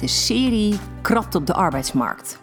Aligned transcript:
de 0.00 0.06
serie 0.06 0.78
Krapt 1.02 1.34
op 1.34 1.46
de 1.46 1.54
arbeidsmarkt. 1.54 2.38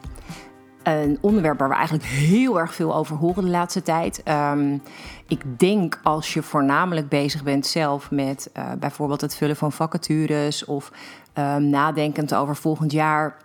Een 0.84 1.18
onderwerp 1.22 1.60
waar 1.60 1.70
we 1.70 1.76
eigenlijk 1.76 2.06
heel 2.06 2.60
erg 2.60 2.76
veel 2.76 2.96
over 2.96 3.16
horen 3.16 3.44
de 3.44 3.50
laatste 3.50 3.82
tijd. 3.82 4.24
Um, 4.28 4.82
ik 5.28 5.60
denk 5.60 6.00
als 6.04 6.34
je 6.34 6.44
voornamelijk 6.44 7.10
bezig 7.10 7.44
bent 7.44 7.66
zelf 7.66 8.12
met 8.12 8.50
uh, 8.58 8.72
bijvoorbeeld 8.80 9.22
het 9.22 9.36
vullen 9.36 9.56
van 9.56 9.72
vacatures 9.72 10.66
of 10.66 10.92
um, 11.34 11.70
nadenkend 11.70 12.36
over 12.36 12.56
volgend 12.56 12.92
jaar 12.92 13.38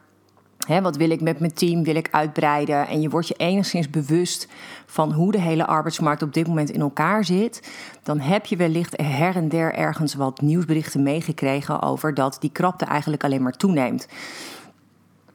wat 0.66 0.96
wil 0.96 1.10
ik 1.10 1.20
met 1.20 1.40
mijn 1.40 1.54
team? 1.54 1.82
Wil 1.82 1.94
ik 1.94 2.08
uitbreiden? 2.10 2.88
En 2.88 3.00
je 3.00 3.08
wordt 3.08 3.28
je 3.28 3.34
enigszins 3.34 3.90
bewust 3.90 4.48
van 4.86 5.12
hoe 5.12 5.32
de 5.32 5.40
hele 5.40 5.66
arbeidsmarkt 5.66 6.22
op 6.22 6.32
dit 6.32 6.46
moment 6.46 6.70
in 6.70 6.80
elkaar 6.80 7.24
zit. 7.24 7.70
Dan 8.02 8.20
heb 8.20 8.46
je 8.46 8.56
wellicht 8.56 9.00
her 9.02 9.36
en 9.36 9.48
der 9.48 9.74
ergens 9.74 10.14
wat 10.14 10.40
nieuwsberichten 10.40 11.02
meegekregen 11.02 11.82
over 11.82 12.14
dat 12.14 12.36
die 12.40 12.50
krapte 12.50 12.84
eigenlijk 12.84 13.24
alleen 13.24 13.42
maar 13.42 13.56
toeneemt. 13.56 14.08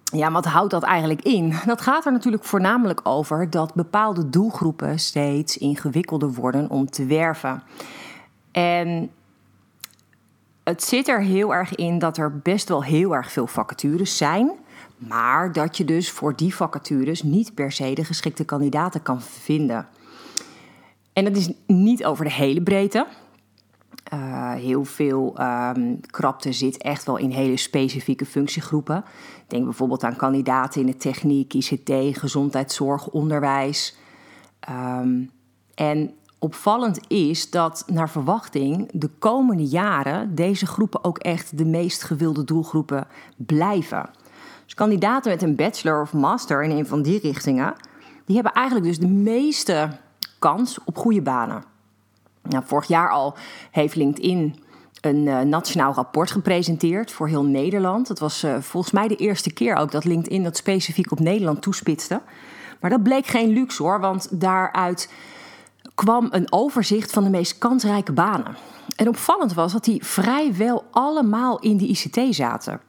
Ja, 0.04 0.32
wat 0.32 0.46
houdt 0.46 0.72
dat 0.72 0.84
eigenlijk 0.84 1.22
in? 1.22 1.54
Dat 1.66 1.82
gaat 1.82 2.06
er 2.06 2.12
natuurlijk 2.12 2.44
voornamelijk 2.44 3.00
over 3.04 3.50
dat 3.50 3.74
bepaalde 3.74 4.30
doelgroepen 4.30 5.00
steeds 5.00 5.58
ingewikkelder 5.58 6.34
worden 6.34 6.70
om 6.70 6.90
te 6.90 7.06
werven. 7.06 7.64
En 8.52 9.10
het 10.64 10.84
zit 10.84 11.08
er 11.08 11.22
heel 11.22 11.54
erg 11.54 11.76
in 11.76 12.00
dat 12.00 12.18
er 12.18 12.40
best 12.40 12.70
wel 12.70 12.84
heel 12.84 13.16
erg 13.16 13.32
veel 13.32 13.48
vacatures 13.48 14.18
zijn. 14.18 14.52
Maar 14.98 15.52
dat 15.52 15.78
je 15.78 15.86
dus 15.86 16.12
voor 16.12 16.36
die 16.36 16.56
vacatures 16.56 17.24
niet 17.24 17.54
per 17.54 17.72
se 17.72 17.94
de 17.94 18.06
geschikte 18.06 18.46
kandidaten 18.46 19.02
kan 19.02 19.22
vinden. 19.22 19.88
En 21.14 21.24
dat 21.24 21.36
is 21.36 21.50
niet 21.68 22.06
over 22.06 22.26
de 22.26 22.32
hele 22.32 22.62
breedte. 22.62 23.08
Uh, 24.14 24.54
heel 24.54 24.86
veel 24.86 25.42
um, 25.42 26.02
krapte 26.02 26.54
zit 26.54 26.78
echt 26.78 27.06
wel 27.06 27.18
in 27.18 27.30
hele 27.30 27.58
specifieke 27.58 28.26
functiegroepen. 28.26 29.04
Denk 29.48 29.64
bijvoorbeeld 29.64 30.04
aan 30.04 30.16
kandidaten 30.16 30.82
in 30.82 30.88
de 30.88 30.98
techniek, 30.98 31.54
ICT, 31.54 32.18
gezondheidszorg, 32.20 33.08
onderwijs. 33.08 33.98
Um, 34.70 35.30
en 35.76 36.14
opvallend 36.40 37.00
is 37.08 37.50
dat 37.50 37.84
naar 37.88 38.10
verwachting 38.10 38.90
de 38.92 39.10
komende 39.20 39.66
jaren 39.66 40.36
deze 40.36 40.66
groepen 40.66 41.04
ook 41.04 41.18
echt 41.18 41.58
de 41.58 41.66
meest 41.66 42.04
gewilde 42.04 42.44
doelgroepen 42.44 43.08
blijven. 43.38 44.10
Dus 44.66 44.74
kandidaten 44.74 45.32
met 45.32 45.42
een 45.42 45.56
bachelor 45.56 46.02
of 46.02 46.14
master 46.14 46.64
in 46.64 46.72
een 46.72 46.88
van 46.88 47.02
die 47.02 47.20
richtingen, 47.20 47.76
die 48.26 48.36
hebben 48.36 48.54
eigenlijk 48.54 48.88
dus 48.88 49.00
de 49.00 49.08
meeste 49.08 49.90
kans 50.40 50.78
op 50.86 50.98
goede 50.98 51.22
banen. 51.22 51.64
Nou, 52.42 52.64
vorig 52.66 52.88
jaar 52.88 53.10
al 53.10 53.36
heeft 53.72 53.96
LinkedIn 53.96 54.56
een 55.02 55.26
uh, 55.26 55.40
nationaal 55.40 55.94
rapport 55.94 56.32
gepresenteerd 56.32 57.12
voor 57.12 57.28
heel 57.28 57.44
Nederland. 57.44 58.08
Het 58.08 58.20
was 58.20 58.44
uh, 58.44 58.58
volgens 58.60 58.94
mij 58.94 59.08
de 59.08 59.16
eerste 59.16 59.54
keer 59.54 59.76
ook 59.76 59.92
dat 59.92 60.06
LinkedIn 60.06 60.44
dat 60.44 60.58
specifiek 60.58 61.12
op 61.12 61.20
Nederland 61.20 61.62
toespitste. 61.62 62.22
Maar 62.80 62.90
dat 62.90 63.04
bleek 63.04 63.26
geen 63.26 63.50
luxe 63.50 63.84
hoor, 63.84 64.00
want 64.00 64.42
daaruit 64.42 65.12
kwam 65.96 66.28
een 66.32 66.52
overzicht 66.52 67.12
van 67.12 67.24
de 67.24 67.30
meest 67.30 67.58
kansrijke 67.58 68.12
banen. 68.12 68.56
En 68.96 69.08
opvallend 69.08 69.54
was 69.54 69.72
dat 69.72 69.84
die 69.84 70.06
vrijwel 70.06 70.86
allemaal 70.92 71.60
in 71.60 71.78
de 71.78 71.88
ICT 71.88 72.36
zaten. 72.36 72.80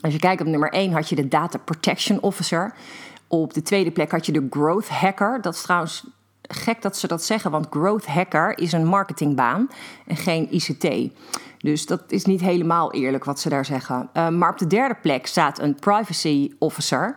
Als 0.00 0.12
je 0.12 0.18
kijkt 0.18 0.40
op 0.40 0.46
nummer 0.46 0.72
1 0.72 0.92
had 0.92 1.08
je 1.08 1.16
de 1.16 1.28
Data 1.28 1.58
Protection 1.58 2.20
Officer. 2.20 2.74
Op 3.28 3.54
de 3.54 3.62
tweede 3.62 3.90
plek 3.90 4.10
had 4.10 4.26
je 4.26 4.32
de 4.32 4.46
Growth 4.50 4.88
Hacker. 4.88 5.38
Dat 5.40 5.54
is 5.54 5.62
trouwens 5.62 6.04
gek 6.42 6.82
dat 6.82 6.96
ze 6.96 7.06
dat 7.06 7.24
zeggen, 7.24 7.50
want 7.50 7.66
Growth 7.70 8.06
Hacker 8.06 8.58
is 8.58 8.72
een 8.72 8.86
marketingbaan 8.86 9.68
en 10.06 10.16
geen 10.16 10.48
ICT. 10.50 11.12
Dus 11.58 11.86
dat 11.86 12.02
is 12.06 12.24
niet 12.24 12.40
helemaal 12.40 12.92
eerlijk 12.92 13.24
wat 13.24 13.40
ze 13.40 13.48
daar 13.48 13.64
zeggen. 13.64 14.08
Uh, 14.14 14.28
maar 14.28 14.50
op 14.50 14.58
de 14.58 14.66
derde 14.66 14.96
plek 15.02 15.26
staat 15.26 15.58
een 15.58 15.74
Privacy 15.74 16.52
Officer. 16.58 17.16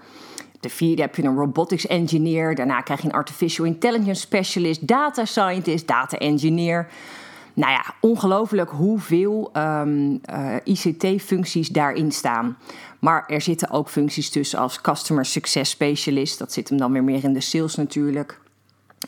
De 0.60 0.70
vierde 0.70 1.02
heb 1.02 1.16
je 1.16 1.24
een 1.24 1.36
robotics 1.36 1.88
engineer. 1.88 2.56
Daarna 2.56 2.82
krijg 2.82 3.02
je 3.02 3.08
een 3.08 3.14
artificial 3.14 3.66
intelligence 3.66 4.22
specialist, 4.22 4.88
data 4.88 5.26
scientist, 5.26 5.88
data 5.88 6.18
engineer 6.18 6.88
nou 7.54 7.72
ja, 7.72 7.94
ongelooflijk 8.02 8.70
hoeveel 8.70 9.52
um, 9.58 10.22
uh, 10.34 10.56
ICT-functies 10.64 11.70
daarin 11.70 12.12
staan. 12.12 12.58
Maar 13.00 13.26
er 13.28 13.42
zitten 13.42 13.70
ook 13.70 13.90
functies 13.90 14.30
tussen 14.30 14.60
als 14.60 14.82
Customer 14.82 15.26
Success 15.26 15.72
Specialist. 15.72 16.40
Dat 16.40 16.54
zit 16.54 16.70
hem 16.70 16.78
dan 16.78 16.92
weer 16.92 17.04
meer 17.04 17.24
in 17.24 17.34
de 17.34 17.42
sales 17.42 17.76
natuurlijk. 17.76 18.42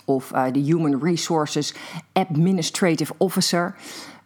Of 0.06 0.32
uh, 0.32 0.46
de 0.52 0.60
Human 0.60 1.04
Resources 1.04 1.74
Administrative 2.14 3.14
Officer. 3.18 3.76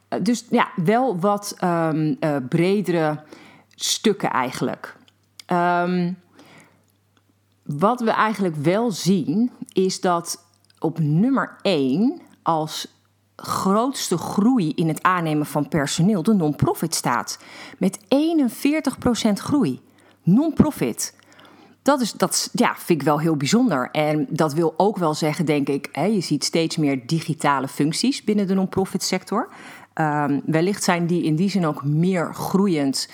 Uh, 0.09 0.19
dus 0.23 0.45
ja, 0.49 0.69
wel 0.75 1.19
wat 1.19 1.55
um, 1.63 2.17
bredere 2.49 3.19
stukken 3.75 4.29
eigenlijk. 4.29 4.95
Um, 5.47 6.17
wat 7.63 7.99
we 8.01 8.11
eigenlijk 8.11 8.55
wel 8.55 8.91
zien 8.91 9.51
is 9.73 10.01
dat 10.01 10.43
op 10.79 10.99
nummer 10.99 11.55
1 11.61 12.21
als 12.41 12.98
grootste 13.41 14.17
groei 14.17 14.71
in 14.75 14.87
het 14.87 15.03
aannemen 15.03 15.45
van 15.45 15.67
personeel 15.67 16.23
de 16.23 16.33
non-profit 16.33 16.95
staat. 16.95 17.39
Met 17.77 17.99
41% 17.99 19.31
groei. 19.33 19.81
Non-profit. 20.23 21.17
Dat, 21.81 22.01
is, 22.01 22.11
dat 22.11 22.49
ja, 22.53 22.75
vind 22.77 22.99
ik 22.99 23.05
wel 23.05 23.19
heel 23.19 23.35
bijzonder. 23.35 23.89
En 23.91 24.27
dat 24.29 24.53
wil 24.53 24.73
ook 24.77 24.97
wel 24.97 25.13
zeggen, 25.13 25.45
denk 25.45 25.67
ik, 25.67 25.89
hè, 25.91 26.05
je 26.05 26.21
ziet 26.21 26.43
steeds 26.43 26.77
meer 26.77 27.07
digitale 27.07 27.67
functies 27.67 28.23
binnen 28.23 28.47
de 28.47 28.53
non-profit 28.53 29.03
sector. 29.03 29.49
Um, 29.93 30.41
wellicht 30.45 30.83
zijn 30.83 31.07
die 31.07 31.23
in 31.23 31.35
die 31.35 31.49
zin 31.49 31.65
ook 31.65 31.83
meer 31.83 32.33
groeiend 32.33 33.09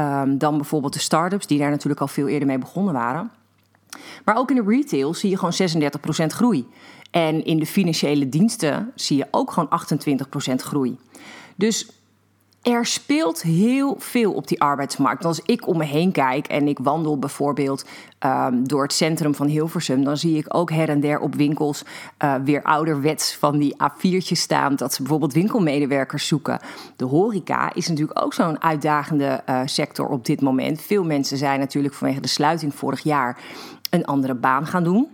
um, 0.00 0.38
dan 0.38 0.56
bijvoorbeeld 0.56 0.92
de 0.92 0.98
start-ups, 0.98 1.46
die 1.46 1.58
daar 1.58 1.70
natuurlijk 1.70 2.00
al 2.00 2.08
veel 2.08 2.28
eerder 2.28 2.48
mee 2.48 2.58
begonnen 2.58 2.94
waren. 2.94 3.30
Maar 4.24 4.36
ook 4.36 4.50
in 4.50 4.56
de 4.56 4.64
retail 4.66 5.14
zie 5.14 5.30
je 5.30 5.38
gewoon 5.38 5.92
36% 6.22 6.26
groei. 6.26 6.66
En 7.10 7.44
in 7.44 7.58
de 7.58 7.66
financiële 7.66 8.28
diensten 8.28 8.92
zie 8.94 9.16
je 9.16 9.26
ook 9.30 9.52
gewoon 9.52 9.68
28% 10.50 10.54
groei. 10.54 10.98
Dus 11.56 11.88
er 12.62 12.86
speelt 12.86 13.42
heel 13.42 13.96
veel 13.98 14.32
op 14.32 14.48
die 14.48 14.60
arbeidsmarkt. 14.60 15.24
Als 15.24 15.40
ik 15.40 15.66
om 15.66 15.76
me 15.76 15.84
heen 15.84 16.12
kijk 16.12 16.46
en 16.46 16.68
ik 16.68 16.78
wandel 16.78 17.18
bijvoorbeeld 17.18 17.84
um, 18.26 18.68
door 18.68 18.82
het 18.82 18.92
centrum 18.92 19.34
van 19.34 19.46
Hilversum, 19.46 20.04
dan 20.04 20.16
zie 20.16 20.36
ik 20.36 20.44
ook 20.48 20.70
her 20.70 20.88
en 20.88 21.00
der 21.00 21.20
op 21.20 21.34
winkels 21.34 21.84
uh, 22.24 22.34
weer 22.44 22.62
ouderwets 22.62 23.36
van 23.36 23.58
die 23.58 23.74
A4'tjes 23.74 24.38
staan. 24.38 24.76
Dat 24.76 24.94
ze 24.94 25.02
bijvoorbeeld 25.02 25.32
winkelmedewerkers 25.32 26.26
zoeken. 26.26 26.60
De 26.96 27.04
horeca 27.04 27.74
is 27.74 27.88
natuurlijk 27.88 28.24
ook 28.24 28.34
zo'n 28.34 28.62
uitdagende 28.62 29.42
uh, 29.48 29.60
sector 29.64 30.06
op 30.06 30.24
dit 30.24 30.40
moment. 30.40 30.80
Veel 30.80 31.04
mensen 31.04 31.36
zijn 31.36 31.58
natuurlijk 31.58 31.94
vanwege 31.94 32.20
de 32.20 32.28
sluiting 32.28 32.74
vorig 32.74 33.00
jaar 33.00 33.38
een 33.90 34.04
andere 34.04 34.34
baan 34.34 34.66
gaan 34.66 34.84
doen. 34.84 35.08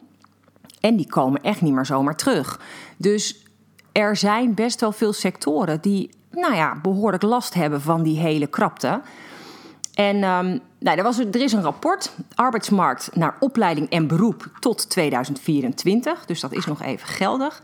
En 0.81 0.97
die 0.97 1.09
komen 1.09 1.43
echt 1.43 1.61
niet 1.61 1.73
meer 1.73 1.87
zomaar 1.87 2.17
terug. 2.17 2.61
Dus 2.97 3.45
er 3.93 4.17
zijn 4.17 4.55
best 4.55 4.81
wel 4.81 4.93
veel 4.93 5.13
sectoren 5.13 5.81
die 5.81 6.11
nou 6.31 6.55
ja, 6.55 6.79
behoorlijk 6.83 7.23
last 7.23 7.55
hebben 7.55 7.81
van 7.81 8.03
die 8.03 8.19
hele 8.19 8.47
krapte. 8.47 9.01
En 9.95 10.17
um, 10.17 10.61
nou, 10.79 10.99
er, 10.99 11.03
was, 11.03 11.19
er 11.19 11.41
is 11.41 11.53
een 11.53 11.63
rapport, 11.63 12.13
arbeidsmarkt 12.35 13.11
naar 13.15 13.37
opleiding 13.41 13.91
en 13.91 14.07
beroep 14.07 14.51
tot 14.61 14.91
2024. 14.91 16.27
Dus 16.27 16.41
dat 16.41 16.53
is 16.53 16.67
nog 16.67 16.83
even 16.83 17.09
geldig. 17.09 17.63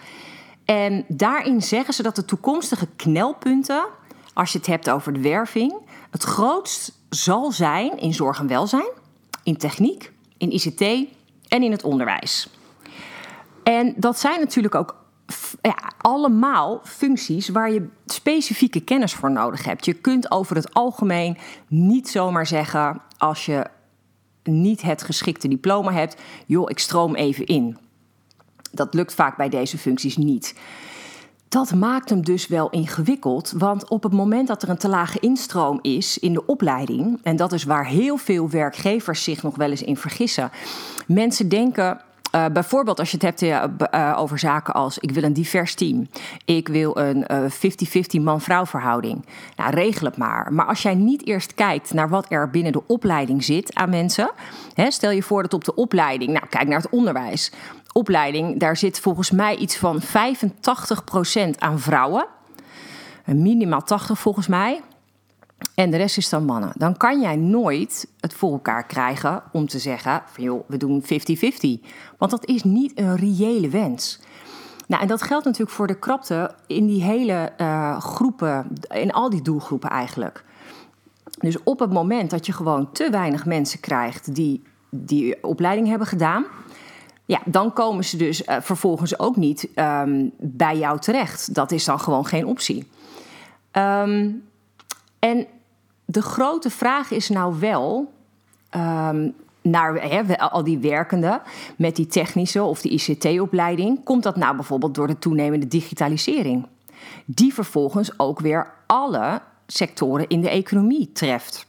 En 0.64 1.04
daarin 1.08 1.62
zeggen 1.62 1.94
ze 1.94 2.02
dat 2.02 2.16
de 2.16 2.24
toekomstige 2.24 2.86
knelpunten, 2.96 3.84
als 4.32 4.52
je 4.52 4.58
het 4.58 4.66
hebt 4.66 4.90
over 4.90 5.12
de 5.12 5.20
werving, 5.20 5.74
het 6.10 6.22
grootst 6.22 6.92
zal 7.08 7.52
zijn 7.52 7.98
in 7.98 8.14
zorg 8.14 8.38
en 8.38 8.46
welzijn, 8.46 8.90
in 9.42 9.56
techniek, 9.56 10.12
in 10.38 10.52
ICT 10.52 10.80
en 11.48 11.62
in 11.62 11.70
het 11.70 11.84
onderwijs. 11.84 12.48
En 13.62 13.94
dat 13.96 14.18
zijn 14.18 14.40
natuurlijk 14.40 14.74
ook 14.74 14.96
ja, 15.62 15.76
allemaal 15.98 16.80
functies 16.84 17.48
waar 17.48 17.72
je 17.72 17.88
specifieke 18.06 18.80
kennis 18.80 19.14
voor 19.14 19.30
nodig 19.30 19.64
hebt. 19.64 19.84
Je 19.84 19.92
kunt 19.92 20.30
over 20.30 20.56
het 20.56 20.74
algemeen 20.74 21.36
niet 21.68 22.08
zomaar 22.08 22.46
zeggen 22.46 23.00
als 23.18 23.46
je 23.46 23.66
niet 24.42 24.82
het 24.82 25.02
geschikte 25.02 25.48
diploma 25.48 25.92
hebt, 25.92 26.20
joh, 26.46 26.70
ik 26.70 26.78
stroom 26.78 27.14
even 27.14 27.46
in. 27.46 27.78
Dat 28.72 28.94
lukt 28.94 29.14
vaak 29.14 29.36
bij 29.36 29.48
deze 29.48 29.78
functies 29.78 30.16
niet. 30.16 30.54
dat 31.48 31.74
maakt 31.74 32.10
hem 32.10 32.24
dus 32.24 32.46
wel 32.46 32.70
ingewikkeld. 32.70 33.52
Want 33.56 33.88
op 33.88 34.02
het 34.02 34.12
moment 34.12 34.48
dat 34.48 34.62
er 34.62 34.68
een 34.68 34.76
te 34.76 34.88
lage 34.88 35.18
instroom 35.20 35.78
is 35.82 36.18
in 36.18 36.32
de 36.32 36.46
opleiding, 36.46 37.20
en 37.22 37.36
dat 37.36 37.52
is 37.52 37.64
waar 37.64 37.86
heel 37.86 38.16
veel 38.16 38.50
werkgevers 38.50 39.24
zich 39.24 39.42
nog 39.42 39.56
wel 39.56 39.70
eens 39.70 39.82
in 39.82 39.96
vergissen. 39.96 40.50
Mensen 41.06 41.48
denken. 41.48 42.00
Uh, 42.34 42.44
bijvoorbeeld 42.52 42.98
als 42.98 43.10
je 43.10 43.18
het 43.20 43.40
hebt 43.40 43.66
uh, 43.94 44.14
over 44.16 44.38
zaken 44.38 44.74
als 44.74 44.98
ik 44.98 45.10
wil 45.10 45.22
een 45.22 45.32
divers 45.32 45.74
team. 45.74 46.08
Ik 46.44 46.68
wil 46.68 46.96
een 46.96 47.26
50-50 48.18 48.22
man-vrouw 48.22 48.66
verhouding. 48.66 49.24
Nou, 49.56 49.70
regel 49.70 50.06
het 50.06 50.16
maar. 50.16 50.52
Maar 50.52 50.66
als 50.66 50.82
jij 50.82 50.94
niet 50.94 51.26
eerst 51.26 51.54
kijkt 51.54 51.92
naar 51.92 52.08
wat 52.08 52.26
er 52.28 52.50
binnen 52.50 52.72
de 52.72 52.86
opleiding 52.86 53.44
zit 53.44 53.74
aan 53.74 53.90
mensen. 53.90 54.30
Hè, 54.74 54.90
stel 54.90 55.10
je 55.10 55.22
voor 55.22 55.42
dat 55.42 55.54
op 55.54 55.64
de 55.64 55.74
opleiding, 55.74 56.32
nou 56.32 56.46
kijk 56.46 56.68
naar 56.68 56.80
het 56.80 56.90
onderwijs 56.90 57.52
opleiding, 57.92 58.58
daar 58.58 58.76
zit 58.76 59.00
volgens 59.00 59.30
mij 59.30 59.56
iets 59.56 59.76
van 59.76 60.02
85% 60.02 60.04
aan 61.58 61.80
vrouwen. 61.80 62.26
Minimaal 63.24 63.82
80 63.82 64.18
volgens 64.18 64.46
mij. 64.46 64.80
En 65.74 65.90
de 65.90 65.96
rest 65.96 66.16
is 66.16 66.28
dan 66.28 66.44
mannen. 66.44 66.72
Dan 66.74 66.96
kan 66.96 67.20
jij 67.20 67.36
nooit 67.36 68.08
het 68.20 68.34
voor 68.34 68.52
elkaar 68.52 68.86
krijgen 68.86 69.42
om 69.52 69.68
te 69.68 69.78
zeggen: 69.78 70.22
van 70.26 70.44
joh, 70.44 70.68
we 70.68 70.76
doen 70.76 71.02
50-50. 71.02 71.06
Want 72.18 72.30
dat 72.30 72.46
is 72.46 72.62
niet 72.62 72.98
een 72.98 73.16
reële 73.16 73.68
wens. 73.68 74.20
Nou, 74.86 75.02
en 75.02 75.08
dat 75.08 75.22
geldt 75.22 75.44
natuurlijk 75.44 75.72
voor 75.72 75.86
de 75.86 75.98
krapte 75.98 76.54
in 76.66 76.86
die 76.86 77.02
hele 77.02 77.52
uh, 77.60 78.00
groepen, 78.00 78.66
in 78.88 79.12
al 79.12 79.30
die 79.30 79.42
doelgroepen 79.42 79.90
eigenlijk. 79.90 80.44
Dus 81.38 81.62
op 81.62 81.78
het 81.78 81.92
moment 81.92 82.30
dat 82.30 82.46
je 82.46 82.52
gewoon 82.52 82.92
te 82.92 83.10
weinig 83.10 83.46
mensen 83.46 83.80
krijgt 83.80 84.34
die 84.34 84.62
die 84.90 85.42
opleiding 85.42 85.88
hebben 85.88 86.06
gedaan, 86.06 86.44
ja, 87.24 87.40
dan 87.44 87.72
komen 87.72 88.04
ze 88.04 88.16
dus 88.16 88.42
uh, 88.42 88.56
vervolgens 88.60 89.18
ook 89.18 89.36
niet 89.36 89.68
um, 89.74 90.32
bij 90.38 90.78
jou 90.78 90.98
terecht. 90.98 91.54
Dat 91.54 91.70
is 91.70 91.84
dan 91.84 92.00
gewoon 92.00 92.26
geen 92.26 92.46
optie. 92.46 92.88
Um, 93.72 94.42
en 95.24 95.46
de 96.04 96.22
grote 96.22 96.70
vraag 96.70 97.10
is 97.10 97.28
nou 97.28 97.60
wel. 97.60 98.12
Um, 98.76 99.34
naar 99.62 100.36
al 100.36 100.64
die 100.64 100.78
werkenden 100.78 101.42
met 101.76 101.96
die 101.96 102.06
technische 102.06 102.62
of 102.62 102.80
die 102.80 102.92
ICT-opleiding, 102.92 104.04
komt 104.04 104.22
dat 104.22 104.36
nou 104.36 104.54
bijvoorbeeld 104.54 104.94
door 104.94 105.06
de 105.06 105.18
toenemende 105.18 105.66
digitalisering, 105.68 106.66
die 107.24 107.54
vervolgens 107.54 108.18
ook 108.18 108.40
weer 108.40 108.72
alle 108.86 109.40
sectoren 109.66 110.28
in 110.28 110.40
de 110.40 110.50
economie 110.50 111.12
treft. 111.12 111.66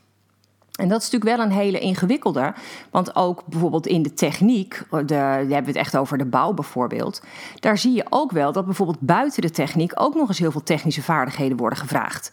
En 0.74 0.88
dat 0.88 1.02
is 1.02 1.10
natuurlijk 1.10 1.38
wel 1.38 1.46
een 1.46 1.52
hele 1.62 1.80
ingewikkelde. 1.80 2.54
Want 2.92 3.16
ook 3.16 3.46
bijvoorbeeld 3.46 3.88
in 3.88 4.02
de 4.02 4.14
techniek, 4.14 4.84
de, 4.90 5.06
daar 5.06 5.38
hebben 5.38 5.64
we 5.64 5.68
het 5.68 5.76
echt 5.76 5.98
over 5.98 6.18
de 6.18 6.26
bouw 6.26 6.54
bijvoorbeeld. 6.54 7.22
Daar 7.60 7.78
zie 7.78 7.94
je 7.94 8.06
ook 8.10 8.32
wel 8.32 8.52
dat 8.52 8.66
bijvoorbeeld 8.66 9.00
buiten 9.00 9.42
de 9.42 9.50
techniek 9.50 9.92
ook 9.96 10.16
nog 10.16 10.28
eens 10.28 10.40
heel 10.40 10.52
veel 10.52 10.64
technische 10.64 11.02
vaardigheden 11.02 11.58
worden 11.58 11.78
gevraagd. 11.78 12.32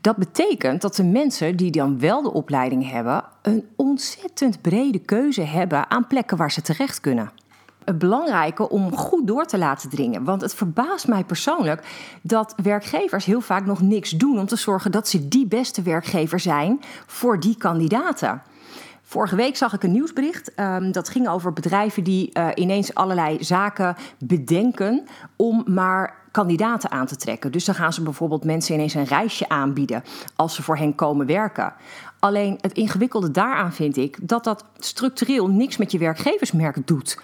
Dat 0.00 0.16
betekent 0.16 0.80
dat 0.80 0.96
de 0.96 1.04
mensen 1.04 1.56
die 1.56 1.70
dan 1.70 1.98
wel 1.98 2.22
de 2.22 2.32
opleiding 2.32 2.90
hebben, 2.90 3.24
een 3.42 3.66
ontzettend 3.76 4.60
brede 4.60 4.98
keuze 4.98 5.42
hebben 5.42 5.90
aan 5.90 6.06
plekken 6.06 6.36
waar 6.36 6.52
ze 6.52 6.62
terecht 6.62 7.00
kunnen 7.00 7.30
belangrijke 7.98 8.68
om 8.68 8.96
goed 8.96 9.26
door 9.26 9.44
te 9.44 9.58
laten 9.58 9.90
dringen. 9.90 10.24
Want 10.24 10.40
het 10.40 10.54
verbaast 10.54 11.08
mij 11.08 11.24
persoonlijk 11.24 11.86
dat 12.22 12.54
werkgevers 12.62 13.24
heel 13.24 13.40
vaak 13.40 13.66
nog 13.66 13.80
niks 13.80 14.10
doen 14.10 14.38
om 14.38 14.46
te 14.46 14.56
zorgen 14.56 14.92
dat 14.92 15.08
ze 15.08 15.28
die 15.28 15.46
beste 15.46 15.82
werkgever 15.82 16.40
zijn 16.40 16.80
voor 17.06 17.40
die 17.40 17.56
kandidaten. 17.56 18.42
Vorige 19.02 19.36
week 19.36 19.56
zag 19.56 19.72
ik 19.72 19.82
een 19.82 19.92
nieuwsbericht. 19.92 20.52
Um, 20.60 20.92
dat 20.92 21.08
ging 21.08 21.28
over 21.28 21.52
bedrijven 21.52 22.04
die 22.04 22.30
uh, 22.32 22.48
ineens 22.54 22.94
allerlei 22.94 23.44
zaken 23.44 23.96
bedenken 24.18 25.06
om 25.36 25.64
maar 25.66 26.18
kandidaten 26.30 26.90
aan 26.90 27.06
te 27.06 27.16
trekken. 27.16 27.52
Dus 27.52 27.64
dan 27.64 27.74
gaan 27.74 27.92
ze 27.92 28.02
bijvoorbeeld 28.02 28.44
mensen 28.44 28.74
ineens 28.74 28.94
een 28.94 29.04
reisje 29.04 29.48
aanbieden 29.48 30.02
als 30.36 30.54
ze 30.54 30.62
voor 30.62 30.76
hen 30.76 30.94
komen 30.94 31.26
werken. 31.26 31.72
Alleen 32.18 32.58
het 32.60 32.72
ingewikkelde 32.72 33.30
daaraan 33.30 33.72
vind 33.72 33.96
ik 33.96 34.28
dat 34.28 34.44
dat 34.44 34.64
structureel 34.78 35.48
niks 35.48 35.76
met 35.76 35.92
je 35.92 35.98
werkgeversmerk 35.98 36.86
doet. 36.86 37.18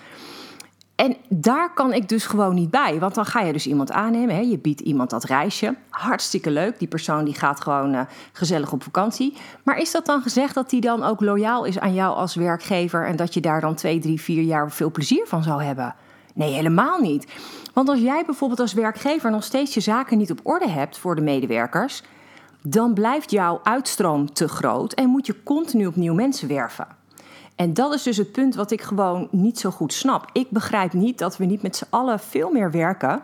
En 0.97 1.17
daar 1.29 1.75
kan 1.75 1.93
ik 1.93 2.09
dus 2.09 2.27
gewoon 2.27 2.55
niet 2.55 2.71
bij. 2.71 2.99
Want 2.99 3.15
dan 3.15 3.27
ga 3.27 3.41
je 3.41 3.53
dus 3.53 3.67
iemand 3.67 3.93
aannemen. 3.93 4.35
Hè? 4.35 4.41
Je 4.41 4.59
biedt 4.59 4.81
iemand 4.81 5.11
dat 5.11 5.25
reisje. 5.25 5.75
Hartstikke 5.89 6.51
leuk. 6.51 6.79
Die 6.79 6.89
persoon 6.89 7.25
die 7.25 7.35
gaat 7.35 7.61
gewoon 7.61 7.95
uh, 7.95 8.01
gezellig 8.33 8.73
op 8.73 8.83
vakantie. 8.83 9.37
Maar 9.63 9.79
is 9.79 9.91
dat 9.91 10.07
dan 10.07 10.23
gezegd 10.23 10.55
dat 10.55 10.71
die 10.71 10.81
dan 10.81 11.03
ook 11.03 11.21
loyaal 11.21 11.65
is 11.65 11.79
aan 11.79 11.95
jou 11.95 12.17
als 12.17 12.35
werkgever... 12.35 13.07
en 13.07 13.17
dat 13.17 13.35
je 13.35 13.41
daar 13.41 13.61
dan 13.61 13.75
twee, 13.75 13.99
drie, 13.99 14.21
vier 14.21 14.43
jaar 14.43 14.73
veel 14.73 14.91
plezier 14.91 15.27
van 15.27 15.43
zou 15.43 15.63
hebben? 15.63 15.95
Nee, 16.35 16.53
helemaal 16.53 17.01
niet. 17.01 17.33
Want 17.73 17.89
als 17.89 18.01
jij 18.01 18.23
bijvoorbeeld 18.27 18.61
als 18.61 18.73
werkgever 18.73 19.31
nog 19.31 19.45
steeds 19.45 19.75
je 19.75 19.81
zaken 19.81 20.19
niet 20.19 20.31
op 20.31 20.41
orde 20.43 20.69
hebt 20.69 20.99
voor 20.99 21.15
de 21.15 21.23
medewerkers... 21.23 22.03
dan 22.63 22.95
blijft 22.95 23.31
jouw 23.31 23.61
uitstroom 23.63 24.33
te 24.33 24.49
groot 24.49 24.93
en 24.93 25.09
moet 25.09 25.27
je 25.27 25.43
continu 25.43 25.87
opnieuw 25.87 26.15
mensen 26.15 26.49
werven. 26.49 26.96
En 27.57 27.75
dat 27.75 27.95
is 27.95 28.03
dus 28.03 28.17
het 28.17 28.33
punt 28.33 28.55
wat 28.55 28.71
ik 28.71 28.83
gewoon 28.83 29.29
niet 29.31 29.59
zo 29.59 29.71
goed 29.71 29.93
snap. 29.93 30.31
Ik 30.33 30.51
begrijp 30.51 30.93
niet 30.93 31.19
dat 31.19 31.37
we 31.37 31.45
niet 31.45 31.63
met 31.63 31.77
z'n 31.77 31.87
allen 31.91 32.21
veel 32.21 32.51
meer 32.51 32.71
werken 32.71 33.23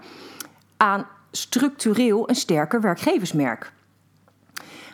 aan 0.76 1.06
structureel 1.30 2.28
een 2.28 2.34
sterker 2.34 2.80
werkgeversmerk. 2.80 3.72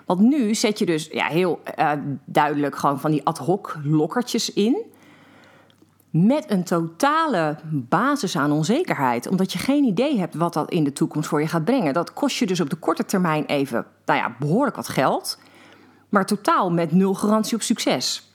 Want 0.06 0.20
nu 0.20 0.54
zet 0.54 0.78
je 0.78 0.86
dus 0.86 1.06
ja, 1.06 1.26
heel 1.26 1.60
uh, 1.78 1.92
duidelijk 2.24 2.76
gewoon 2.76 3.00
van 3.00 3.10
die 3.10 3.24
ad 3.24 3.38
hoc 3.38 3.76
lokkertjes 3.82 4.52
in. 4.52 4.82
Met 6.10 6.50
een 6.50 6.64
totale 6.64 7.56
basis 7.70 8.36
aan 8.36 8.52
onzekerheid. 8.52 9.26
Omdat 9.26 9.52
je 9.52 9.58
geen 9.58 9.84
idee 9.84 10.18
hebt 10.18 10.34
wat 10.34 10.52
dat 10.52 10.70
in 10.70 10.84
de 10.84 10.92
toekomst 10.92 11.28
voor 11.28 11.40
je 11.40 11.46
gaat 11.46 11.64
brengen. 11.64 11.92
Dat 11.92 12.12
kost 12.12 12.36
je 12.36 12.46
dus 12.46 12.60
op 12.60 12.70
de 12.70 12.76
korte 12.76 13.04
termijn 13.04 13.44
even 13.44 13.86
nou 14.04 14.18
ja, 14.18 14.36
behoorlijk 14.38 14.76
wat 14.76 14.88
geld. 14.88 15.38
Maar 16.08 16.26
totaal 16.26 16.70
met 16.70 16.92
nul 16.92 17.14
garantie 17.14 17.54
op 17.54 17.62
succes. 17.62 18.27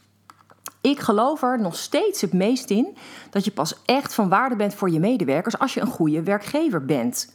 Ik 0.84 1.00
geloof 1.00 1.42
er 1.42 1.62
nog 1.62 1.76
steeds 1.76 2.22
het 2.22 2.34
meest 2.34 2.70
in 2.70 2.98
dat 3.30 3.46
je 3.46 3.52
pas 3.52 3.76
echt 3.86 4.14
van 4.14 4.30
waarde 4.30 4.56
bent 4.56 4.76
voor 4.76 4.90
je 4.90 5.00
medewerkers 5.00 5.60
als 5.60 5.74
je 5.74 5.82
een 5.82 5.88
goede 5.88 6.24
werkgever 6.24 6.86
bent. 6.86 7.34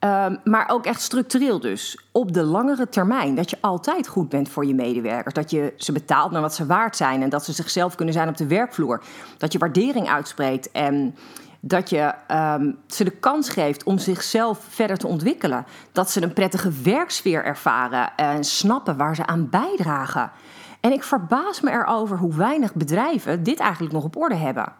Um, 0.00 0.38
maar 0.44 0.68
ook 0.68 0.86
echt 0.86 1.00
structureel 1.00 1.60
dus. 1.60 1.98
Op 2.12 2.32
de 2.32 2.42
langere 2.42 2.88
termijn. 2.88 3.34
Dat 3.34 3.50
je 3.50 3.58
altijd 3.60 4.08
goed 4.08 4.28
bent 4.28 4.48
voor 4.48 4.66
je 4.66 4.74
medewerkers. 4.74 5.34
Dat 5.34 5.50
je 5.50 5.74
ze 5.76 5.92
betaalt 5.92 6.30
naar 6.30 6.40
wat 6.40 6.54
ze 6.54 6.66
waard 6.66 6.96
zijn. 6.96 7.22
En 7.22 7.28
dat 7.28 7.44
ze 7.44 7.52
zichzelf 7.52 7.94
kunnen 7.94 8.14
zijn 8.14 8.28
op 8.28 8.36
de 8.36 8.46
werkvloer. 8.46 9.02
Dat 9.36 9.52
je 9.52 9.58
waardering 9.58 10.08
uitspreekt. 10.08 10.70
En 10.70 11.16
dat 11.60 11.90
je 11.90 12.14
um, 12.30 12.78
ze 12.86 13.04
de 13.04 13.10
kans 13.10 13.48
geeft 13.48 13.84
om 13.84 13.98
zichzelf 13.98 14.64
verder 14.68 14.96
te 14.96 15.06
ontwikkelen. 15.06 15.66
Dat 15.92 16.10
ze 16.10 16.22
een 16.22 16.32
prettige 16.32 16.70
werksfeer 16.82 17.44
ervaren. 17.44 18.16
En 18.16 18.44
snappen 18.44 18.96
waar 18.96 19.14
ze 19.14 19.26
aan 19.26 19.48
bijdragen. 19.50 20.30
En 20.80 20.92
ik 20.92 21.02
verbaas 21.02 21.60
me 21.60 21.70
erover 21.70 22.18
hoe 22.18 22.34
weinig 22.34 22.74
bedrijven 22.74 23.42
dit 23.42 23.58
eigenlijk 23.58 23.92
nog 23.92 24.04
op 24.04 24.16
orde 24.16 24.34
hebben. 24.34 24.72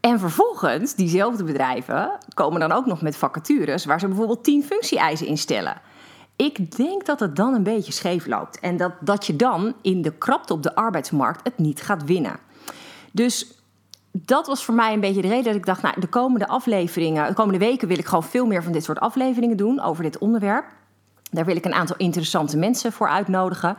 En 0.00 0.18
vervolgens, 0.18 0.94
diezelfde 0.94 1.44
bedrijven 1.44 2.10
komen 2.34 2.60
dan 2.60 2.72
ook 2.72 2.86
nog 2.86 3.02
met 3.02 3.16
vacatures 3.16 3.84
waar 3.84 4.00
ze 4.00 4.06
bijvoorbeeld 4.06 4.44
tien 4.44 4.64
functie-eisen 4.64 5.26
instellen. 5.26 5.80
Ik 6.36 6.76
denk 6.76 7.06
dat 7.06 7.20
het 7.20 7.36
dan 7.36 7.54
een 7.54 7.62
beetje 7.62 7.92
scheef 7.92 8.26
loopt 8.26 8.60
en 8.60 8.76
dat, 8.76 8.92
dat 9.00 9.26
je 9.26 9.36
dan 9.36 9.74
in 9.82 10.02
de 10.02 10.12
krapte 10.12 10.52
op 10.52 10.62
de 10.62 10.74
arbeidsmarkt 10.74 11.40
het 11.42 11.58
niet 11.58 11.82
gaat 11.82 12.04
winnen. 12.04 12.36
Dus 13.12 13.56
dat 14.12 14.46
was 14.46 14.64
voor 14.64 14.74
mij 14.74 14.92
een 14.92 15.00
beetje 15.00 15.22
de 15.22 15.28
reden 15.28 15.44
dat 15.44 15.54
ik 15.54 15.66
dacht, 15.66 15.82
nou, 15.82 16.00
de 16.00 16.06
komende 16.06 16.48
afleveringen, 16.48 17.26
de 17.26 17.34
komende 17.34 17.58
weken 17.58 17.88
wil 17.88 17.98
ik 17.98 18.06
gewoon 18.06 18.24
veel 18.24 18.46
meer 18.46 18.62
van 18.62 18.72
dit 18.72 18.84
soort 18.84 19.00
afleveringen 19.00 19.56
doen 19.56 19.80
over 19.80 20.02
dit 20.02 20.18
onderwerp. 20.18 20.64
Daar 21.30 21.44
wil 21.44 21.56
ik 21.56 21.64
een 21.64 21.74
aantal 21.74 21.96
interessante 21.96 22.56
mensen 22.56 22.92
voor 22.92 23.08
uitnodigen. 23.08 23.76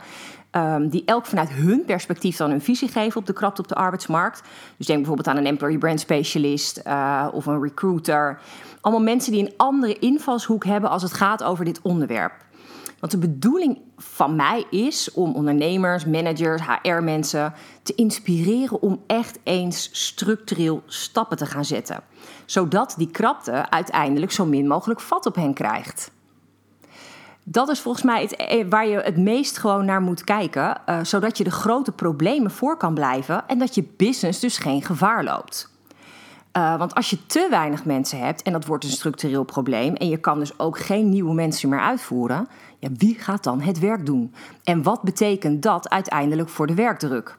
Um, 0.52 0.88
die 0.88 1.02
elk 1.04 1.26
vanuit 1.26 1.50
hun 1.50 1.84
perspectief 1.84 2.36
dan 2.36 2.50
een 2.50 2.60
visie 2.60 2.88
geven 2.88 3.20
op 3.20 3.26
de 3.26 3.32
krapte 3.32 3.60
op 3.60 3.68
de 3.68 3.74
arbeidsmarkt. 3.74 4.42
Dus 4.76 4.86
denk 4.86 4.98
bijvoorbeeld 4.98 5.28
aan 5.28 5.36
een 5.36 5.46
employee 5.46 5.78
brand 5.78 6.00
specialist 6.00 6.80
uh, 6.86 7.28
of 7.32 7.46
een 7.46 7.62
recruiter. 7.62 8.40
Allemaal 8.80 9.02
mensen 9.02 9.32
die 9.32 9.40
een 9.40 9.54
andere 9.56 9.98
invalshoek 9.98 10.64
hebben 10.64 10.90
als 10.90 11.02
het 11.02 11.12
gaat 11.12 11.42
over 11.42 11.64
dit 11.64 11.80
onderwerp. 11.82 12.32
Want 13.00 13.12
de 13.12 13.18
bedoeling 13.18 13.78
van 13.96 14.36
mij 14.36 14.64
is 14.70 15.12
om 15.12 15.34
ondernemers, 15.34 16.04
managers, 16.04 16.62
HR-mensen 16.66 17.52
te 17.82 17.94
inspireren 17.94 18.82
om 18.82 19.02
echt 19.06 19.38
eens 19.42 19.88
structureel 19.92 20.82
stappen 20.86 21.36
te 21.36 21.46
gaan 21.46 21.64
zetten. 21.64 22.00
Zodat 22.46 22.94
die 22.96 23.10
krapte 23.10 23.70
uiteindelijk 23.70 24.32
zo 24.32 24.44
min 24.44 24.66
mogelijk 24.66 25.00
vat 25.00 25.26
op 25.26 25.34
hen 25.34 25.54
krijgt 25.54 26.10
dat 27.50 27.68
is 27.68 27.80
volgens 27.80 28.04
mij 28.04 28.22
het, 28.22 28.36
eh, 28.36 28.64
waar 28.68 28.86
je 28.86 28.96
het 28.96 29.16
meest 29.16 29.58
gewoon 29.58 29.84
naar 29.84 30.00
moet 30.00 30.24
kijken. 30.24 30.80
Uh, 30.88 30.98
zodat 31.02 31.38
je 31.38 31.44
de 31.44 31.50
grote 31.50 31.92
problemen 31.92 32.50
voor 32.50 32.76
kan 32.76 32.94
blijven 32.94 33.44
en 33.46 33.58
dat 33.58 33.74
je 33.74 33.84
business 33.96 34.40
dus 34.40 34.58
geen 34.58 34.82
gevaar 34.82 35.24
loopt. 35.24 35.70
Uh, 36.52 36.78
want 36.78 36.94
als 36.94 37.10
je 37.10 37.26
te 37.26 37.46
weinig 37.50 37.84
mensen 37.84 38.18
hebt 38.18 38.42
en 38.42 38.52
dat 38.52 38.66
wordt 38.66 38.84
een 38.84 38.90
structureel 38.90 39.44
probleem 39.44 39.94
en 39.94 40.08
je 40.08 40.16
kan 40.16 40.38
dus 40.38 40.58
ook 40.58 40.78
geen 40.78 41.08
nieuwe 41.08 41.34
mensen 41.34 41.68
meer 41.68 41.80
uitvoeren, 41.80 42.48
ja, 42.78 42.88
wie 42.96 43.18
gaat 43.18 43.44
dan 43.44 43.60
het 43.60 43.78
werk 43.78 44.06
doen? 44.06 44.34
En 44.64 44.82
wat 44.82 45.02
betekent 45.02 45.62
dat 45.62 45.88
uiteindelijk 45.88 46.48
voor 46.48 46.66
de 46.66 46.74
werkdruk? 46.74 47.38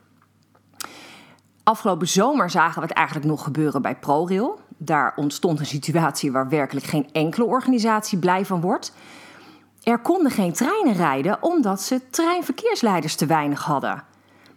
Afgelopen 1.63 2.07
zomer 2.07 2.49
zagen 2.49 2.81
we 2.81 2.87
het 2.87 2.97
eigenlijk 2.97 3.27
nog 3.27 3.43
gebeuren 3.43 3.81
bij 3.81 3.95
ProRail. 3.95 4.59
daar 4.77 5.13
ontstond 5.15 5.59
een 5.59 5.65
situatie 5.65 6.31
waar 6.31 6.49
werkelijk 6.49 6.85
geen 6.85 7.09
enkele 7.11 7.45
organisatie 7.45 8.17
blij 8.17 8.45
van 8.45 8.61
wordt. 8.61 8.93
Er 9.83 10.00
konden 10.00 10.31
geen 10.31 10.53
treinen 10.53 10.93
rijden 10.93 11.43
omdat 11.43 11.81
ze 11.81 12.01
treinverkeersleiders 12.09 13.15
te 13.15 13.25
weinig 13.25 13.63
hadden. 13.63 14.03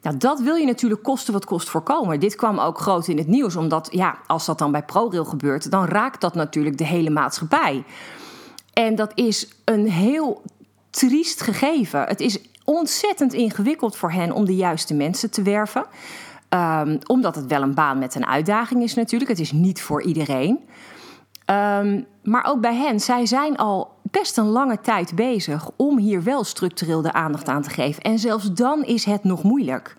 Nou, 0.02 0.16
dat 0.16 0.40
wil 0.40 0.54
je 0.54 0.66
natuurlijk 0.66 1.02
kosten 1.02 1.32
wat 1.32 1.44
kost 1.44 1.70
voorkomen. 1.70 2.20
Dit 2.20 2.34
kwam 2.34 2.58
ook 2.58 2.78
groot 2.78 3.08
in 3.08 3.18
het 3.18 3.26
nieuws, 3.26 3.56
omdat 3.56 3.88
ja, 3.90 4.18
als 4.26 4.46
dat 4.46 4.58
dan 4.58 4.72
bij 4.72 4.82
ProRail 4.82 5.24
gebeurt, 5.24 5.70
dan 5.70 5.84
raakt 5.84 6.20
dat 6.20 6.34
natuurlijk 6.34 6.78
de 6.78 6.86
hele 6.86 7.10
maatschappij. 7.10 7.84
En 8.72 8.94
dat 8.94 9.12
is 9.14 9.48
een 9.64 9.90
heel 9.90 10.42
triest 10.90 11.40
gegeven. 11.40 12.04
Het 12.04 12.20
is 12.20 12.38
ontzettend 12.64 13.32
ingewikkeld 13.32 13.96
voor 13.96 14.12
hen 14.12 14.32
om 14.32 14.44
de 14.44 14.56
juiste 14.56 14.94
mensen 14.94 15.30
te 15.30 15.42
werven. 15.42 15.84
Um, 16.48 16.98
omdat 17.06 17.34
het 17.34 17.46
wel 17.46 17.62
een 17.62 17.74
baan 17.74 17.98
met 17.98 18.14
een 18.14 18.26
uitdaging 18.26 18.82
is 18.82 18.94
natuurlijk. 18.94 19.30
Het 19.30 19.40
is 19.40 19.52
niet 19.52 19.82
voor 19.82 20.02
iedereen. 20.02 20.68
Um, 21.52 22.06
maar 22.22 22.44
ook 22.44 22.60
bij 22.60 22.74
hen, 22.74 23.00
zij 23.00 23.26
zijn 23.26 23.56
al 23.56 23.90
best 24.02 24.36
een 24.36 24.46
lange 24.46 24.80
tijd 24.80 25.14
bezig 25.14 25.70
om 25.76 25.98
hier 25.98 26.22
wel 26.22 26.44
structureel 26.44 27.02
de 27.02 27.12
aandacht 27.12 27.48
aan 27.48 27.62
te 27.62 27.70
geven. 27.70 28.02
En 28.02 28.18
zelfs 28.18 28.52
dan 28.52 28.84
is 28.84 29.04
het 29.04 29.24
nog 29.24 29.42
moeilijk. 29.42 29.96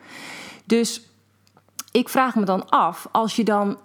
Dus 0.65 1.09
ik 1.91 2.09
vraag 2.09 2.35
me 2.35 2.43
dan 2.45 2.69
af, 2.69 3.07
als 3.11 3.35
je 3.35 3.43
dan 3.43 3.77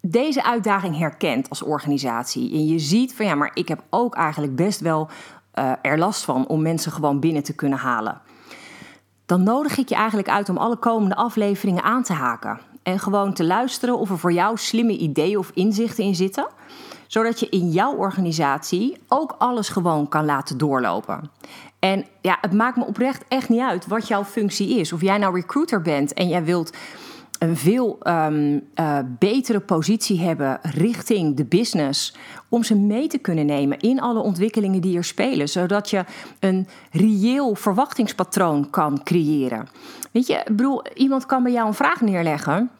deze 0.00 0.44
uitdaging 0.44 0.98
herkent 0.98 1.48
als 1.48 1.62
organisatie 1.62 2.52
en 2.52 2.66
je 2.66 2.78
ziet 2.78 3.14
van 3.14 3.26
ja, 3.26 3.34
maar 3.34 3.50
ik 3.54 3.68
heb 3.68 3.82
ook 3.90 4.14
eigenlijk 4.14 4.56
best 4.56 4.80
wel 4.80 5.08
uh, 5.54 5.72
er 5.82 5.98
last 5.98 6.24
van 6.24 6.46
om 6.46 6.62
mensen 6.62 6.92
gewoon 6.92 7.20
binnen 7.20 7.42
te 7.42 7.54
kunnen 7.54 7.78
halen. 7.78 8.20
Dan 9.26 9.42
nodig 9.42 9.78
ik 9.78 9.88
je 9.88 9.94
eigenlijk 9.94 10.28
uit 10.28 10.48
om 10.48 10.56
alle 10.56 10.76
komende 10.76 11.14
afleveringen 11.14 11.82
aan 11.82 12.02
te 12.02 12.12
haken. 12.12 12.60
En 12.84 12.98
gewoon 12.98 13.34
te 13.34 13.44
luisteren 13.44 13.98
of 13.98 14.10
er 14.10 14.18
voor 14.18 14.32
jou 14.32 14.56
slimme 14.56 14.96
ideeën 14.96 15.38
of 15.38 15.50
inzichten 15.54 16.04
in 16.04 16.14
zitten 16.14 16.46
zodat 17.06 17.40
je 17.40 17.48
in 17.48 17.70
jouw 17.70 17.94
organisatie 17.94 18.96
ook 19.08 19.34
alles 19.38 19.68
gewoon 19.68 20.08
kan 20.08 20.24
laten 20.24 20.58
doorlopen. 20.58 21.30
En 21.78 22.06
ja, 22.20 22.38
het 22.40 22.52
maakt 22.52 22.76
me 22.76 22.84
oprecht 22.84 23.24
echt 23.28 23.48
niet 23.48 23.60
uit 23.60 23.86
wat 23.86 24.08
jouw 24.08 24.24
functie 24.24 24.78
is. 24.78 24.92
Of 24.92 25.00
jij 25.00 25.18
nou 25.18 25.34
recruiter 25.34 25.82
bent 25.82 26.12
en 26.12 26.28
jij 26.28 26.44
wilt 26.44 26.76
een 27.44 27.56
veel 27.56 27.98
um, 28.02 28.62
uh, 28.74 28.98
betere 29.18 29.60
positie 29.60 30.20
hebben 30.20 30.58
richting 30.62 31.36
de 31.36 31.44
business. 31.44 32.16
Om 32.48 32.64
ze 32.64 32.74
mee 32.76 33.06
te 33.06 33.18
kunnen 33.18 33.46
nemen 33.46 33.78
in 33.78 34.00
alle 34.00 34.18
ontwikkelingen 34.20 34.80
die 34.80 34.96
er 34.96 35.04
spelen. 35.04 35.48
Zodat 35.48 35.90
je 35.90 36.04
een 36.40 36.66
reëel 36.90 37.54
verwachtingspatroon 37.54 38.70
kan 38.70 39.02
creëren. 39.02 39.68
Weet 40.12 40.26
je, 40.26 40.42
bedoel, 40.46 40.82
iemand 40.94 41.26
kan 41.26 41.42
bij 41.42 41.52
jou 41.52 41.66
een 41.66 41.74
vraag 41.74 42.00
neerleggen 42.00 42.70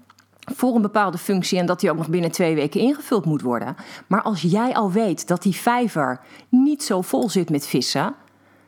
voor 0.41 0.75
een 0.75 0.83
bepaalde 0.83 1.19
functie 1.19 1.59
en 1.59 1.67
dat 1.67 1.81
die 1.81 1.91
ook 1.91 1.97
nog 1.97 2.09
binnen 2.09 2.31
twee 2.31 2.55
weken 2.55 2.81
ingevuld 2.81 3.25
moet 3.25 3.43
worden. 3.43 3.77
Maar 4.07 4.23
als 4.23 4.43
jij 4.43 4.75
al 4.75 4.93
weet 4.93 5.29
dat 5.29 5.43
die 5.43 5.55
vijver 5.55 6.21
niet 6.49 6.83
zo 6.83 7.01
vol 7.01 7.31
zit 7.31 7.51
met 7.51 7.67
vissen, 7.67 8.15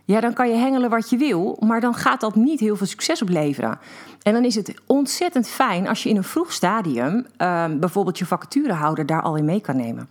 ja, 0.06 0.20
dan 0.20 0.32
kan 0.32 0.48
je 0.48 0.54
hengelen 0.54 0.90
wat 0.90 1.10
je 1.10 1.16
wil, 1.16 1.56
maar 1.60 1.80
dan 1.80 1.94
gaat 1.94 2.20
dat 2.20 2.34
niet 2.34 2.60
heel 2.60 2.76
veel 2.76 2.86
succes 2.86 3.22
opleveren. 3.22 3.78
En 4.22 4.32
dan 4.32 4.44
is 4.44 4.54
het 4.54 4.75
ontzettend 4.86 5.48
fijn 5.48 5.88
als 5.88 6.02
je 6.02 6.08
in 6.08 6.16
een 6.16 6.25
vroeg 6.25 6.52
stadium 6.52 7.26
uh, 7.38 7.64
bijvoorbeeld 7.80 8.18
je 8.18 8.26
vacaturehouder 8.26 9.06
daar 9.06 9.22
al 9.22 9.36
in 9.36 9.44
mee 9.44 9.60
kan 9.60 9.76
nemen. 9.76 10.08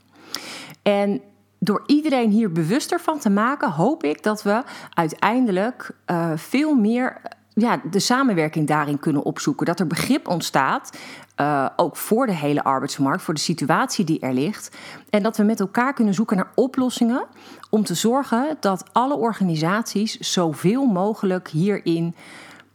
En 0.81 1.21
door 1.59 1.83
iedereen 1.85 2.29
hier 2.29 2.51
bewuster 2.51 2.99
van 2.99 3.19
te 3.19 3.29
maken, 3.29 3.71
hoop 3.71 4.03
ik 4.03 4.23
dat 4.23 4.43
we 4.43 4.63
uiteindelijk 4.93 5.91
uh, 6.11 6.31
veel 6.35 6.75
meer 6.75 7.21
ja, 7.55 7.81
de 7.91 7.99
samenwerking 7.99 8.67
daarin 8.67 8.99
kunnen 8.99 9.23
opzoeken. 9.23 9.65
Dat 9.65 9.79
er 9.79 9.87
begrip 9.87 10.27
ontstaat, 10.27 10.97
uh, 11.41 11.69
ook 11.75 11.95
voor 11.95 12.25
de 12.25 12.33
hele 12.33 12.63
arbeidsmarkt, 12.63 13.23
voor 13.23 13.33
de 13.33 13.39
situatie 13.39 14.05
die 14.05 14.19
er 14.19 14.33
ligt. 14.33 14.77
En 15.09 15.23
dat 15.23 15.37
we 15.37 15.43
met 15.43 15.59
elkaar 15.59 15.93
kunnen 15.93 16.13
zoeken 16.13 16.37
naar 16.37 16.51
oplossingen 16.55 17.25
om 17.69 17.83
te 17.83 17.93
zorgen 17.93 18.57
dat 18.59 18.85
alle 18.91 19.15
organisaties 19.15 20.19
zoveel 20.19 20.85
mogelijk 20.85 21.47
hierin 21.47 22.15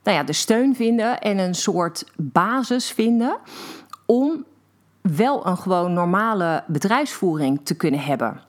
nou 0.02 0.16
ja, 0.16 0.22
de 0.22 0.32
steun 0.32 0.76
vinden 0.76 1.20
en 1.20 1.38
een 1.38 1.54
soort 1.54 2.04
basis 2.16 2.90
vinden 2.90 3.36
om 4.06 4.44
wel 5.00 5.46
een 5.46 5.56
gewoon 5.56 5.92
normale 5.92 6.64
bedrijfsvoering 6.66 7.60
te 7.62 7.74
kunnen 7.74 8.00
hebben. 8.00 8.40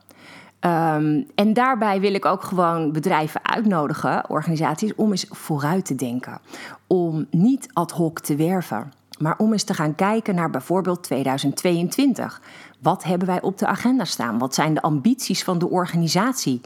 Um, 0.64 1.26
en 1.34 1.52
daarbij 1.52 2.00
wil 2.00 2.14
ik 2.14 2.24
ook 2.24 2.42
gewoon 2.42 2.92
bedrijven 2.92 3.40
uitnodigen, 3.44 4.30
organisaties, 4.30 4.94
om 4.94 5.10
eens 5.10 5.26
vooruit 5.30 5.84
te 5.84 5.94
denken. 5.94 6.40
Om 6.86 7.26
niet 7.30 7.68
ad 7.72 7.90
hoc 7.90 8.20
te 8.20 8.36
werven, 8.36 8.92
maar 9.18 9.34
om 9.38 9.52
eens 9.52 9.64
te 9.64 9.74
gaan 9.74 9.94
kijken 9.94 10.34
naar 10.34 10.50
bijvoorbeeld 10.50 11.02
2022. 11.02 12.40
Wat 12.80 13.04
hebben 13.04 13.28
wij 13.28 13.42
op 13.42 13.58
de 13.58 13.66
agenda 13.66 14.04
staan? 14.04 14.38
Wat 14.38 14.54
zijn 14.54 14.74
de 14.74 14.82
ambities 14.82 15.44
van 15.44 15.58
de 15.58 15.68
organisatie? 15.68 16.60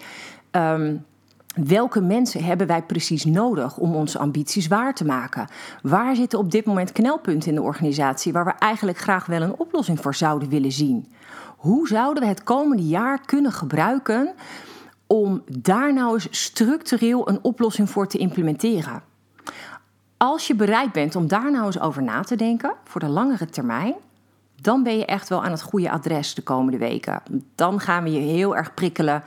Um, 0.50 1.04
Welke 1.64 2.00
mensen 2.00 2.44
hebben 2.44 2.66
wij 2.66 2.82
precies 2.82 3.24
nodig 3.24 3.76
om 3.76 3.94
onze 3.94 4.18
ambities 4.18 4.66
waar 4.66 4.94
te 4.94 5.04
maken? 5.04 5.48
Waar 5.82 6.16
zitten 6.16 6.38
op 6.38 6.50
dit 6.50 6.64
moment 6.64 6.92
knelpunten 6.92 7.48
in 7.48 7.54
de 7.54 7.62
organisatie 7.62 8.32
waar 8.32 8.44
we 8.44 8.52
eigenlijk 8.58 8.98
graag 8.98 9.26
wel 9.26 9.42
een 9.42 9.58
oplossing 9.58 10.00
voor 10.00 10.14
zouden 10.14 10.48
willen 10.48 10.72
zien? 10.72 11.12
Hoe 11.56 11.88
zouden 11.88 12.22
we 12.22 12.28
het 12.28 12.42
komende 12.42 12.86
jaar 12.86 13.20
kunnen 13.26 13.52
gebruiken 13.52 14.34
om 15.06 15.42
daar 15.58 15.92
nou 15.92 16.14
eens 16.14 16.28
structureel 16.30 17.28
een 17.28 17.38
oplossing 17.42 17.90
voor 17.90 18.06
te 18.06 18.18
implementeren? 18.18 19.02
Als 20.16 20.46
je 20.46 20.54
bereid 20.54 20.92
bent 20.92 21.16
om 21.16 21.28
daar 21.28 21.50
nou 21.50 21.66
eens 21.66 21.80
over 21.80 22.02
na 22.02 22.22
te 22.22 22.36
denken 22.36 22.75
voor 22.84 23.00
de 23.00 23.08
langere 23.08 23.46
termijn, 23.46 23.94
dan 24.60 24.82
ben 24.82 24.98
je 24.98 25.04
echt 25.04 25.28
wel 25.28 25.44
aan 25.44 25.50
het 25.50 25.62
goede 25.62 25.90
adres 25.90 26.34
de 26.34 26.42
komende 26.42 26.78
weken. 26.78 27.22
Dan 27.54 27.80
gaan 27.80 28.02
we 28.02 28.12
je 28.12 28.18
heel 28.18 28.56
erg 28.56 28.75
prikkelen 28.75 29.22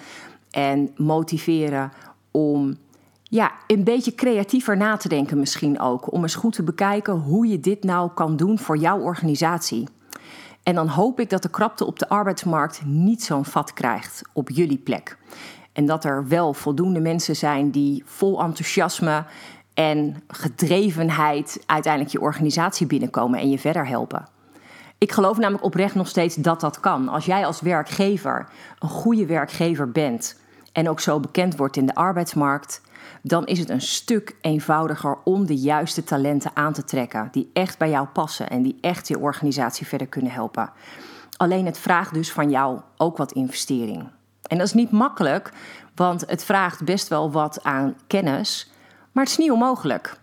en 0.51 0.93
motiveren 0.97 1.91
om 2.31 2.77
ja, 3.23 3.51
een 3.67 3.83
beetje 3.83 4.15
creatiever 4.15 4.77
na 4.77 4.97
te 4.97 5.09
denken 5.09 5.39
misschien 5.39 5.79
ook. 5.79 6.13
Om 6.13 6.21
eens 6.21 6.35
goed 6.35 6.53
te 6.53 6.63
bekijken 6.63 7.13
hoe 7.13 7.47
je 7.47 7.59
dit 7.59 7.83
nou 7.83 8.11
kan 8.13 8.35
doen 8.35 8.59
voor 8.59 8.77
jouw 8.77 8.99
organisatie. 8.99 9.87
En 10.69 10.75
dan 10.75 10.87
hoop 10.87 11.19
ik 11.19 11.29
dat 11.29 11.41
de 11.41 11.49
krapte 11.49 11.85
op 11.85 11.99
de 11.99 12.09
arbeidsmarkt 12.09 12.81
niet 12.85 13.23
zo'n 13.23 13.45
vat 13.45 13.73
krijgt 13.73 14.21
op 14.33 14.49
jullie 14.49 14.77
plek. 14.77 15.17
En 15.73 15.85
dat 15.85 16.03
er 16.05 16.27
wel 16.27 16.53
voldoende 16.53 16.99
mensen 16.99 17.35
zijn 17.35 17.71
die 17.71 18.03
vol 18.05 18.41
enthousiasme 18.41 19.23
en 19.73 20.23
gedrevenheid 20.27 21.63
uiteindelijk 21.65 22.13
je 22.13 22.21
organisatie 22.21 22.87
binnenkomen 22.87 23.39
en 23.39 23.49
je 23.49 23.59
verder 23.59 23.87
helpen. 23.87 24.27
Ik 24.97 25.11
geloof 25.11 25.37
namelijk 25.37 25.63
oprecht 25.63 25.95
nog 25.95 26.07
steeds 26.07 26.35
dat 26.35 26.61
dat 26.61 26.79
kan. 26.79 27.07
Als 27.07 27.25
jij 27.25 27.45
als 27.45 27.61
werkgever 27.61 28.47
een 28.79 28.89
goede 28.89 29.25
werkgever 29.25 29.91
bent 29.91 30.39
en 30.79 30.89
ook 30.89 30.99
zo 30.99 31.19
bekend 31.19 31.55
wordt 31.55 31.77
in 31.77 31.85
de 31.85 31.95
arbeidsmarkt, 31.95 32.81
dan 33.21 33.45
is 33.45 33.59
het 33.59 33.69
een 33.69 33.81
stuk 33.81 34.35
eenvoudiger 34.41 35.17
om 35.23 35.45
de 35.45 35.55
juiste 35.55 36.03
talenten 36.03 36.51
aan 36.53 36.73
te 36.73 36.83
trekken 36.83 37.27
die 37.31 37.49
echt 37.53 37.77
bij 37.77 37.89
jou 37.89 38.07
passen 38.07 38.49
en 38.49 38.61
die 38.61 38.77
echt 38.81 39.07
je 39.07 39.19
organisatie 39.19 39.87
verder 39.87 40.07
kunnen 40.07 40.31
helpen. 40.31 40.71
Alleen 41.37 41.65
het 41.65 41.77
vraagt 41.77 42.13
dus 42.13 42.31
van 42.31 42.49
jou 42.49 42.79
ook 42.97 43.17
wat 43.17 43.31
investering. 43.31 44.07
En 44.41 44.57
dat 44.57 44.67
is 44.67 44.73
niet 44.73 44.91
makkelijk, 44.91 45.51
want 45.95 46.23
het 46.27 46.43
vraagt 46.43 46.83
best 46.83 47.07
wel 47.07 47.31
wat 47.31 47.63
aan 47.63 47.95
kennis, 48.07 48.71
maar 49.11 49.23
het 49.23 49.31
is 49.31 49.39
niet 49.39 49.51
onmogelijk. 49.51 50.17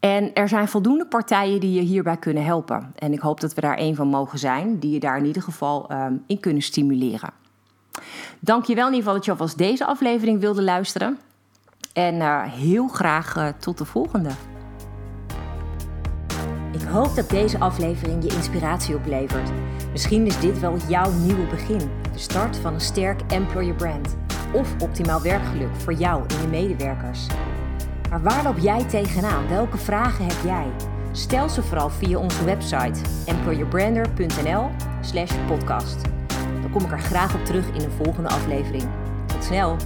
En 0.00 0.34
er 0.34 0.48
zijn 0.48 0.68
voldoende 0.68 1.06
partijen 1.06 1.60
die 1.60 1.72
je 1.72 1.80
hierbij 1.80 2.16
kunnen 2.16 2.44
helpen. 2.44 2.92
En 2.94 3.12
ik 3.12 3.20
hoop 3.20 3.40
dat 3.40 3.54
we 3.54 3.60
daar 3.60 3.78
een 3.78 3.94
van 3.94 4.08
mogen 4.08 4.38
zijn, 4.38 4.78
die 4.78 4.92
je 4.92 5.00
daar 5.00 5.18
in 5.18 5.26
ieder 5.26 5.42
geval 5.42 5.92
um, 5.92 6.24
in 6.26 6.40
kunnen 6.40 6.62
stimuleren. 6.62 7.32
Dank 8.40 8.64
je 8.64 8.74
wel 8.74 8.86
in 8.86 8.94
ieder 8.94 9.04
geval 9.04 9.14
dat 9.14 9.24
je 9.24 9.30
alvast 9.30 9.58
deze 9.58 9.86
aflevering 9.86 10.40
wilde 10.40 10.62
luisteren. 10.62 11.18
En 11.92 12.14
uh, 12.14 12.42
heel 12.42 12.88
graag 12.88 13.36
uh, 13.36 13.48
tot 13.58 13.78
de 13.78 13.84
volgende. 13.84 14.30
Ik 16.72 16.82
hoop 16.82 17.14
dat 17.14 17.30
deze 17.30 17.58
aflevering 17.58 18.22
je 18.22 18.36
inspiratie 18.36 18.94
oplevert. 18.94 19.50
Misschien 19.92 20.26
is 20.26 20.40
dit 20.40 20.60
wel 20.60 20.76
jouw 20.88 21.10
nieuwe 21.10 21.46
begin. 21.46 21.90
De 22.12 22.18
start 22.18 22.56
van 22.56 22.74
een 22.74 22.80
sterk 22.80 23.20
employer 23.32 23.74
brand. 23.74 24.16
Of 24.52 24.82
optimaal 24.82 25.22
werkgeluk 25.22 25.76
voor 25.76 25.92
jou 25.92 26.24
en 26.28 26.40
je 26.40 26.48
medewerkers. 26.48 27.26
Maar 28.10 28.22
waar 28.22 28.44
loop 28.44 28.58
jij 28.58 28.84
tegenaan? 28.84 29.48
Welke 29.48 29.78
vragen 29.78 30.24
heb 30.24 30.44
jij? 30.44 30.66
Stel 31.12 31.48
ze 31.48 31.62
vooral 31.62 31.90
via 31.90 32.18
onze 32.18 32.44
website 32.44 33.00
employerbrander.nl/podcast. 33.26 36.19
Kom 36.72 36.84
ik 36.84 36.92
er 36.92 37.00
graag 37.00 37.34
op 37.34 37.44
terug 37.44 37.68
in 37.68 37.80
een 37.80 38.04
volgende 38.04 38.28
aflevering. 38.28 38.88
Tot 39.26 39.44
snel! 39.44 39.76